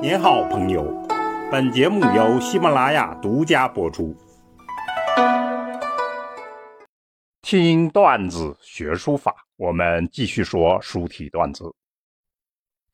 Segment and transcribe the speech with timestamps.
[0.00, 0.84] 您好，朋友。
[1.50, 4.16] 本节目由喜马拉雅独家播出。
[7.42, 11.74] 听段子学书法，我们继续说书体段子。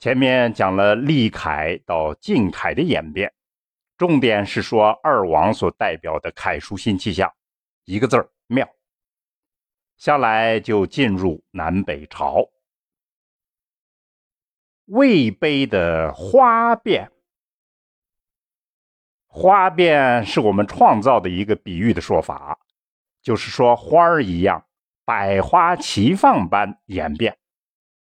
[0.00, 3.30] 前面讲了隶楷到晋楷的演变，
[3.98, 7.30] 重点是说二王所代表的楷书新气象，
[7.84, 8.66] 一个字儿妙。
[9.98, 12.48] 下来就进入南北朝。
[14.86, 17.10] 魏碑的花变，
[19.26, 22.58] 花变是我们创造的一个比喻的说法，
[23.22, 24.66] 就是说花儿一样
[25.04, 27.38] 百花齐放般演变。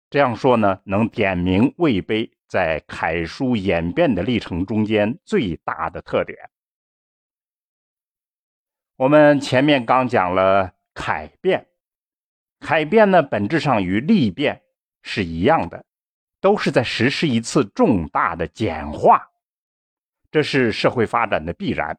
[0.09, 6.39] 这样说呢，能点明魏碑在楷书演变的历程中间最大的特点。
[8.97, 11.67] 我们前面刚讲了楷变，
[12.61, 14.63] 楷变呢本质上与隶变
[15.03, 15.85] 是一样的。
[16.41, 19.29] 都是在实施一次重大的简化，
[20.31, 21.99] 这是社会发展的必然。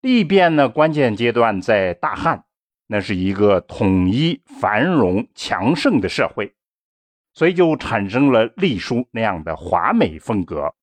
[0.00, 2.44] 历变呢，关键阶段在大汉，
[2.86, 6.54] 那是一个统一、繁荣、强盛的社会，
[7.32, 10.74] 所以就产生了隶书那样的华美风格。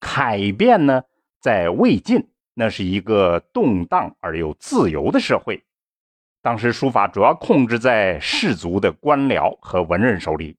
[0.00, 1.02] 楷变呢，
[1.40, 5.64] 在魏晋，那是一个动荡而又自由的社会。
[6.40, 10.56] 当时书法主要控制在士族的官僚和文人手里，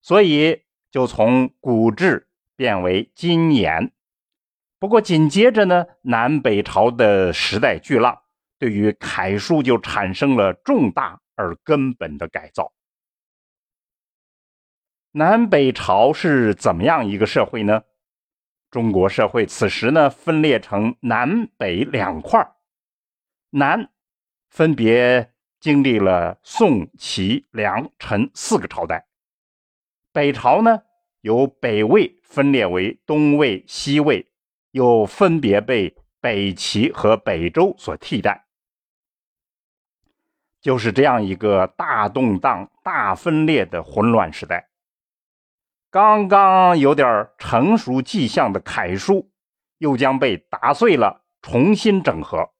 [0.00, 3.92] 所以就从古制变为今言。
[4.78, 8.22] 不过紧接着呢，南北朝的时代巨浪
[8.58, 12.72] 对于楷书就产生了重大而根本的改造。
[15.12, 17.82] 南北朝是怎么样一个社会呢？
[18.70, 22.54] 中国社会此时呢分裂成南北两块
[23.50, 23.91] 南。
[24.52, 29.06] 分别经历了宋、齐、梁、陈四个朝代。
[30.12, 30.82] 北朝呢，
[31.22, 34.30] 由北魏分裂为东魏、西魏，
[34.72, 38.44] 又分别被北齐和北周所替代。
[40.60, 44.68] 就是这样一个大动荡、大分裂的混乱时代。
[45.90, 49.30] 刚刚有点成熟迹象的楷书，
[49.78, 52.50] 又将被打碎了，重新整合。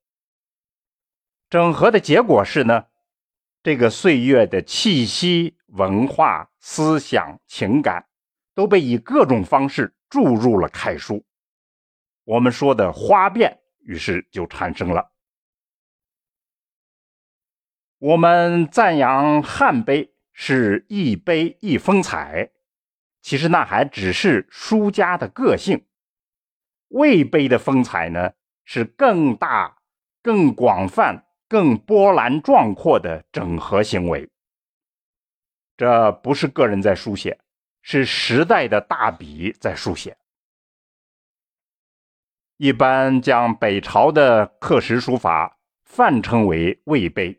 [1.53, 2.87] 整合的结果是呢，
[3.63, 8.07] 这个岁月的气息、文化、思想、情感，
[8.55, 11.27] 都被以各种方式注入了楷书。
[12.25, 15.13] 我们说的花变，于是就产生了。
[17.99, 22.51] 我们赞扬汉碑是一碑一风采，
[23.21, 25.85] 其实那还只是书家的个性。
[26.89, 28.33] 魏碑的风采呢，
[28.65, 29.83] 是更大、
[30.23, 31.27] 更广泛。
[31.53, 34.27] 更波澜壮阔的整合行为，
[35.77, 37.39] 这不是个人在书写，
[37.83, 40.17] 是时代的大笔在书写。
[42.57, 47.39] 一般将北朝的刻石书法泛称为魏碑。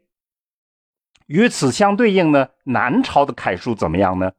[1.25, 4.31] 与此相对应呢，南朝的楷书怎么样呢？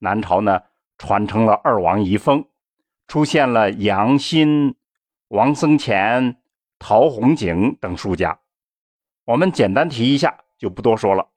[0.00, 0.60] 南朝呢，
[0.98, 2.44] 传承了二王遗风，
[3.06, 4.74] 出现了杨新、
[5.28, 6.42] 王僧虔、
[6.80, 8.36] 陶弘景等书家。
[9.24, 11.28] 我们简单提一下，就不多说了。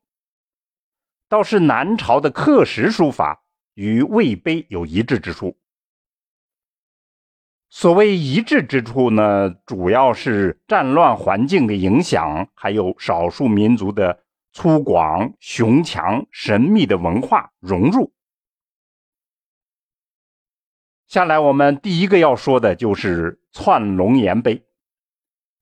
[1.28, 5.58] 倒是南朝的刻石书法与魏碑有一致之处。
[7.70, 14.24] 所谓一致之处呢，主要是战乱环境的影响，还有少数民族的
[14.54, 18.14] 粗犷、雄强、神秘的文化融入。
[21.08, 24.66] 下来，我们第一个要说的就是串龙岩碑，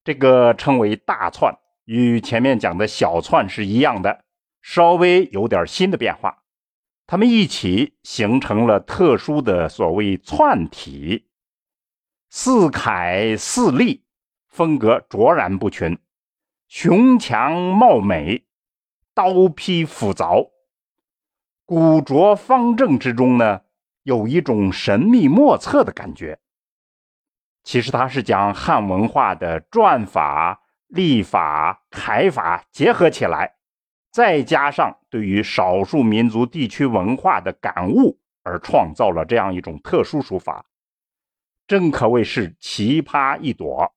[0.04, 1.58] 这个称为大串。
[1.86, 4.24] 与前面讲的小篆是一样的，
[4.62, 6.44] 稍微有点新的变化，
[7.06, 11.28] 它们一起形成了特殊的所谓篆体，
[12.30, 14.06] 似楷似隶，
[14.48, 15.98] 风格卓然不群，
[16.70, 18.46] 雄强貌美，
[19.14, 20.52] 刀劈斧凿，
[21.66, 23.64] 古拙方正之中呢，
[24.04, 26.40] 有一种神秘莫测的感觉。
[27.63, 30.62] 其实它是讲汉文化的篆法。
[30.94, 33.56] 历法、楷法结合起来，
[34.12, 40.68] 再加上对于少数民族地区文化的感悟，而创造了这样一种特殊书法，
[41.66, 43.95] 真可谓是奇葩一朵。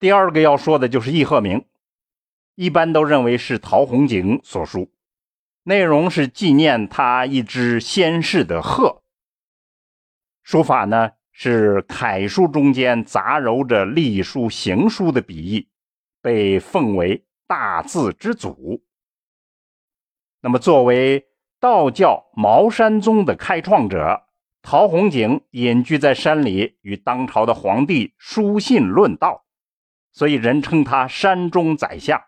[0.00, 1.64] 第二个要说的就是易鹤鸣，
[2.56, 4.90] 一般都认为是陶弘景所书，
[5.62, 9.04] 内容是纪念他一只仙逝的鹤。
[10.42, 11.12] 书法呢？
[11.36, 15.68] 是楷书中间杂糅着隶书、行书的笔意，
[16.22, 18.84] 被奉为大字之祖。
[20.40, 21.26] 那么，作为
[21.58, 24.22] 道教茅山宗的开创者
[24.62, 29.44] 陶弘景隐居在山里，与当朝的皇帝书信论道，
[30.12, 32.22] 所以人称他山中宰相。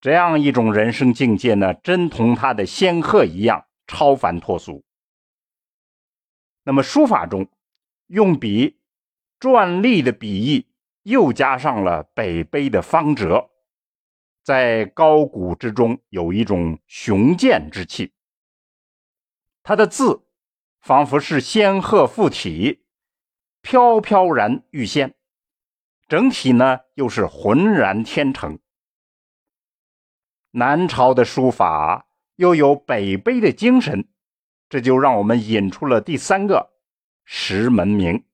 [0.00, 4.84] 这样一种人生境界呢，真同他的仙鹤一样超凡脱俗。
[6.66, 7.48] 那么书法中
[8.08, 8.76] 用笔
[9.38, 10.66] 篆隶的笔意，
[11.04, 13.50] 又加上了北碑的方折。
[14.42, 18.12] 在高古之中有一种雄健之气，
[19.62, 20.26] 他的字
[20.80, 22.84] 仿佛是仙鹤附体，
[23.60, 25.14] 飘飘然欲仙，
[26.08, 28.58] 整体呢又是浑然天成。
[30.50, 34.08] 南朝的书法又有北碑的精神，
[34.68, 36.70] 这就让我们引出了第三个
[37.24, 38.24] 石门铭。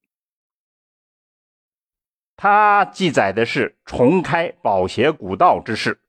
[2.37, 6.01] 它记载的是重开宝协古道之事。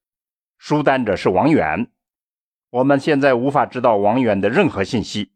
[0.58, 1.92] 书单者是王远，
[2.70, 5.34] 我们现在无法知道王远的任何信息。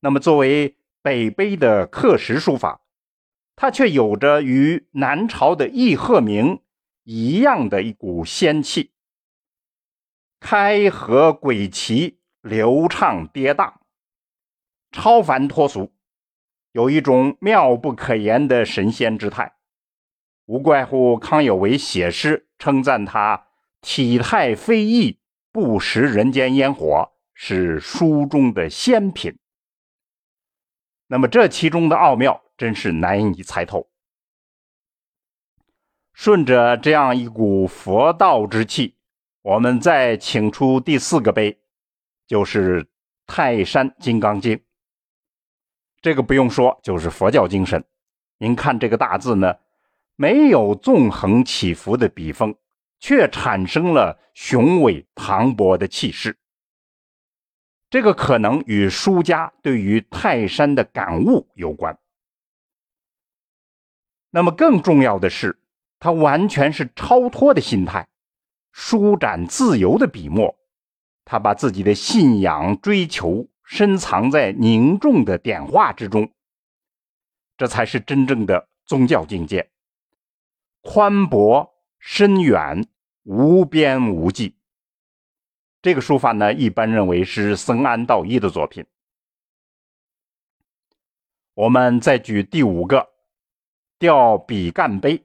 [0.00, 2.80] 那么，作为北碑的刻石书法，
[3.54, 6.60] 它却有着与南朝的易鹤铭
[7.04, 8.90] 一样的一股仙气，
[10.40, 13.74] 开合诡奇，流畅跌宕，
[14.92, 15.92] 超凡脱俗，
[16.72, 19.54] 有一种妙不可言的神仙之态。
[20.44, 23.48] 无怪乎康有为写诗称赞他。
[23.80, 25.18] 体态飞逸，
[25.50, 29.36] 不食人间烟火，是书中的仙品。
[31.08, 33.90] 那么这其中的奥妙，真是难以猜透。
[36.12, 38.96] 顺着这样一股佛道之气，
[39.42, 41.58] 我们再请出第四个碑，
[42.26, 42.84] 就是
[43.26, 44.56] 《泰山金刚经》。
[46.02, 47.82] 这个不用说，就是佛教精神。
[48.36, 49.54] 您看这个大字呢，
[50.16, 52.54] 没有纵横起伏的笔锋。
[53.04, 56.38] 却产生了雄伟磅礴的气势。
[57.90, 61.98] 这个可能与书家对于泰山的感悟有关。
[64.30, 65.58] 那么更重要的是，
[65.98, 68.06] 他完全是超脱的心态，
[68.70, 70.56] 舒展自由的笔墨，
[71.24, 76.30] 他把自己的信仰追求深藏在凝重的点画之中。
[77.56, 79.70] 这才是真正的宗教境界，
[80.82, 82.86] 宽博深远。
[83.24, 84.56] 无边无际，
[85.80, 88.84] 这个书法呢，一般认为是僧安道一的作品。
[91.54, 93.10] 我们再举第五个，
[93.96, 95.24] 吊比干碑，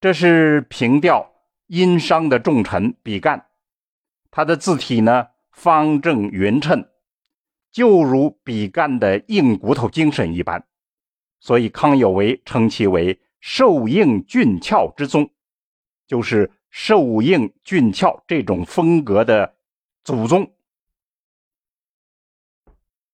[0.00, 1.34] 这是平调
[1.66, 3.48] 殷商的重臣比干，
[4.30, 6.86] 他的字体呢方正匀称，
[7.72, 10.66] 就如比干的硬骨头精神一般，
[11.40, 13.18] 所以康有为称其为。
[13.46, 15.30] 寿应俊俏之宗，
[16.06, 19.58] 就是寿应俊俏这种风格的
[20.02, 20.50] 祖宗。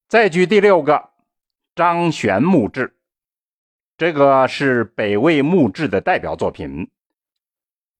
[0.07, 1.11] 再举第六个，
[1.75, 2.97] 张玄墓志，
[3.99, 6.89] 这个是北魏墓志的代表作品，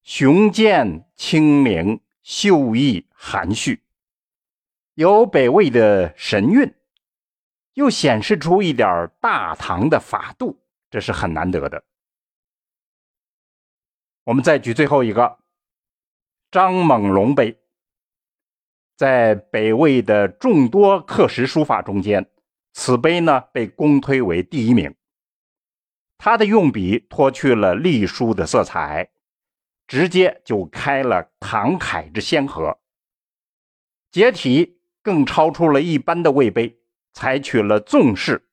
[0.01, 3.83] 雄健清明，秀逸含蓄，
[4.95, 6.75] 有北魏的神韵，
[7.73, 11.83] 又显示出一点大唐的法度，这是很难得的。
[14.25, 15.39] 我们再举最后一个
[16.51, 17.59] 张猛龙碑，
[18.97, 22.29] 在北魏的众多刻石书法中间，
[22.73, 24.93] 此碑呢被公推为第一名。
[26.17, 29.09] 他的用笔脱去了隶书的色彩，
[29.87, 32.77] 直接就开了唐楷之先河。
[34.11, 36.79] 结体更超出了一般的魏碑，
[37.13, 38.47] 采取了纵式，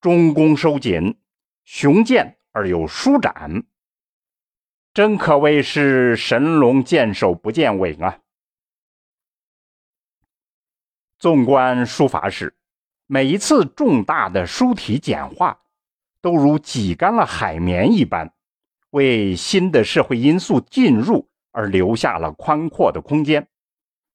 [0.00, 1.18] 中宫收紧，
[1.64, 3.64] 雄健而又舒展。
[4.92, 8.20] 真可谓是神龙见首不见尾啊！
[11.18, 12.54] 纵观书法史，
[13.06, 15.62] 每一次重大的书体简化，
[16.20, 18.32] 都如挤干了海绵一般，
[18.90, 23.48] 为新的社会因素进入而留下了宽阔的空间。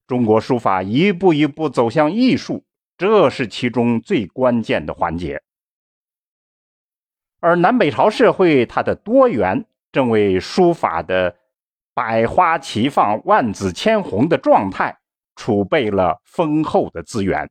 [0.09, 2.65] 中国书法一步一步走向艺术，
[2.97, 5.41] 这是其中最关键的环节。
[7.39, 9.65] 而南北朝社会，它的多元。
[9.91, 11.35] 正为书法的
[11.95, 14.99] 百花齐放、万紫千红的状态
[15.35, 17.49] 储备了丰厚的资源。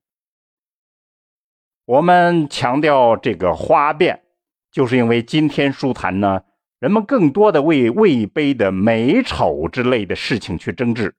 [1.85, 4.23] 我们强调这个花变，
[4.71, 6.43] 就是因为今天书坛呢，
[6.79, 11.13] 人们更多的为魏碑的美丑之类的事情去争执，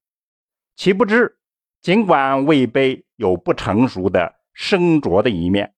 [0.80, 1.38] 岂不知，
[1.82, 5.76] 尽管魏碑有不成熟的生拙的一面，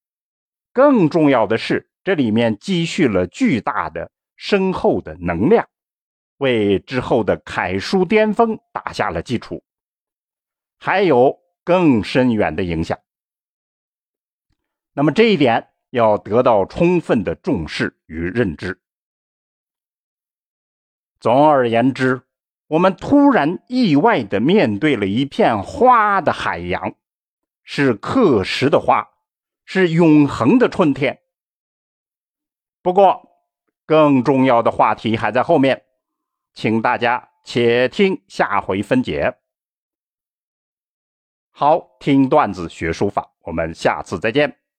[0.74, 4.12] 更重要的是，这里面积蓄了巨大的。
[4.36, 5.68] 深厚的能量，
[6.38, 9.64] 为之后的楷书巅峰打下了基础。
[10.78, 13.00] 还有更深远的影响。
[14.94, 18.80] 那么这一点要得到充分的重视与认知。
[21.20, 22.22] 总而言之，
[22.72, 26.96] 我们突然意外的面对了一片花的海洋，
[27.66, 29.10] 是刻石的花，
[29.66, 31.20] 是永恒的春天。
[32.82, 33.28] 不过，
[33.86, 35.84] 更重要的话题还在后面，
[36.54, 39.38] 请大家且听下回分解。
[41.50, 44.61] 好，听段子学书法，我们下次再见。